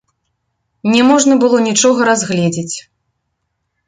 [0.93, 2.77] Не можна было нічога разгледзець.